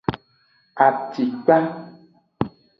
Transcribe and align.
Acikpa. 0.85 1.57